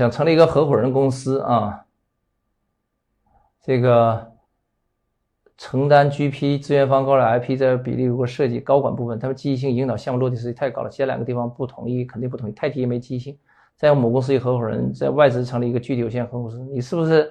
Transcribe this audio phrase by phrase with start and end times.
[0.00, 1.84] 想成立一个合伙人公司啊，
[3.62, 4.32] 这个
[5.58, 13.38] 承担 GP 资源方高的 IP 这比例如果涉及高管部分，他们积极性引导项目落地实际太高了，其他两个地方不同意，肯定不同意，太低也没积极性。
[13.76, 17.30] 在某公司一合伙人，在外资成立一个具体有限合伙人，你是不是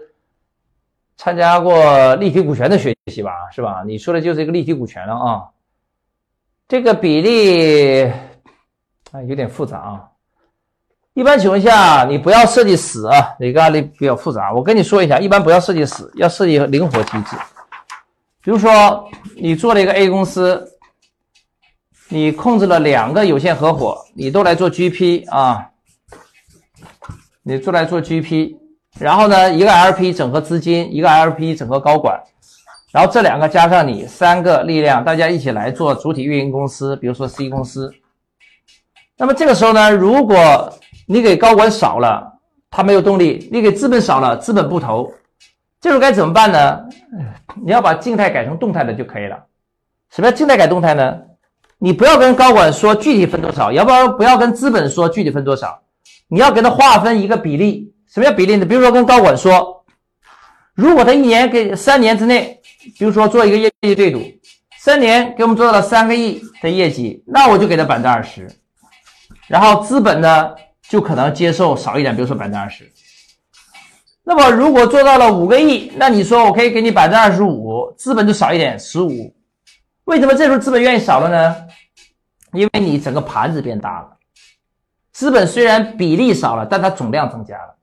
[1.18, 3.50] 参加过立体股权的学习吧？
[3.50, 3.82] 是吧？
[3.84, 5.50] 你说的就是一个立体股权了啊。
[6.68, 8.04] 这个比例
[9.12, 10.12] 啊有点复杂啊。
[11.14, 14.54] 一般情况下，你不要设计死啊，哪个案例比较复杂？
[14.54, 17.36] 我跟你说一下，一般不要设计死，要设计灵活机制。
[18.42, 20.66] 比如说，你做了一个 A 公司，
[22.08, 25.70] 你控制了两个有限合伙，你都来做 GP 啊，
[27.44, 28.56] 你都来做 GP，
[28.98, 32.18] 然后呢，一个 LP 整合资金，一个 LP 整合高管，
[32.94, 37.94] 然后这两个加上你三个力量，大家一起来做主体运营公司，比如说 C 公司。
[39.18, 40.74] 那么这个时候呢，如果
[41.12, 42.32] 你给高管少了，
[42.70, 45.12] 他没有动力；你给资本少了，资本不投。
[45.82, 46.86] 这时候该怎么办呢？
[47.66, 49.36] 你要把静态改成动态的就可以了。
[50.12, 51.18] 什么叫静态改动态呢？
[51.80, 55.82] 你不要跟高管说具体分多少，要不要不要跟资本说具体分多少？
[56.28, 57.92] 你要给他划分一个比例。
[58.08, 58.64] 什么叫比例呢？
[58.64, 59.84] 比如说跟高管说，
[60.76, 62.62] 如果他一年给三年之内，
[63.00, 64.22] 比如说做一个业绩对赌，
[64.78, 68.48] 三年给我们做到了三个亿的业绩，那我就给他百分之二十。
[69.48, 70.52] 然后资本呢？
[70.90, 72.92] 就可能接受少一点，比如说百分之二十。
[74.24, 79.34] 那么如果做到了五个亿，那你说我可以给你百分之二十五，资本就少一点十五。
[80.06, 81.56] 为什么这时候资本愿意少了呢？
[82.54, 84.18] 因为你整个盘子变大了，
[85.12, 87.76] 资本虽然比例少了，但它总量增加了。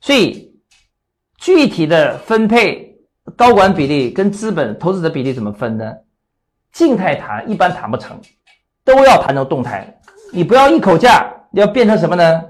[0.00, 0.52] 所以
[1.38, 2.96] 具体的分配
[3.36, 5.92] 高管比例跟资本投资者比例怎么分呢？
[6.72, 8.20] 静态谈一般谈不成，
[8.84, 10.00] 都要谈成动态。
[10.32, 11.32] 你不要一口价。
[11.60, 12.42] 要变成什么呢？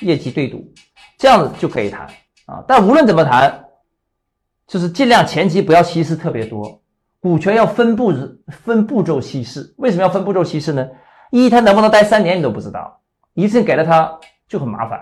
[0.00, 0.72] 业绩对赌，
[1.18, 2.06] 这样子就可以谈
[2.46, 2.62] 啊。
[2.68, 3.64] 但无论怎么谈，
[4.66, 6.80] 就是尽量前期不要稀释特别多，
[7.18, 8.14] 股权要分步
[8.46, 9.74] 分步骤稀释。
[9.78, 10.88] 为什么要分步骤稀释呢？
[11.32, 13.00] 一，他能不能待三年你都不知道，
[13.34, 14.16] 一次性给了他
[14.48, 15.00] 就很麻烦，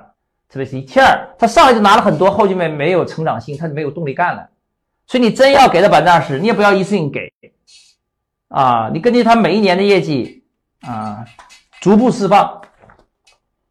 [0.49, 0.85] 特别是一。
[0.87, 4.49] 其二，他上来就拿了很多，后面没有成长性，他就没有动力干了。
[5.07, 7.31] 所以你真要给他百分之二十，你也不要一次性给
[8.49, 8.91] 啊。
[8.93, 10.43] 你根据他每一年的业绩
[10.81, 11.23] 啊，
[11.83, 12.63] 逐步释放。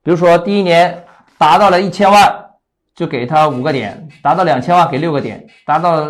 [0.05, 1.03] 比如说，第一年
[1.35, 2.45] 达到了一千万，
[2.93, 6.05] 就给他五个点；达到两千万，给六个点；达到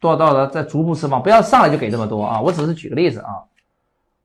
[0.00, 1.22] 多少多少的，再逐步释放。
[1.22, 2.40] 不要上来就给这么多啊！
[2.40, 3.36] 我只是举个例子啊，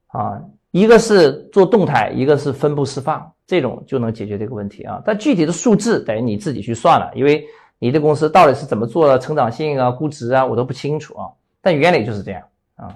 [0.07, 0.41] 啊，
[0.71, 5.01] 一个是做动态，一个是分步释放，这种就能解决这个问题啊。
[5.05, 7.45] 但具体的数字得你自己去算了，因为
[7.77, 11.27] 你的公司到底是怎么做的，成长性啊、估值啊，我都不清楚啊。
[11.61, 12.41] 但原理就是这样
[12.77, 12.95] 啊。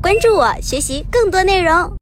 [0.00, 1.94] 关注我，学习更多内容。